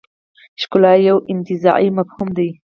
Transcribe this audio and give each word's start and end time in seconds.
ښکلا 0.61 0.93
یو 1.07 1.17
انتزاعي 1.31 1.89
مفهوم 1.97 2.29
دی. 2.37 2.49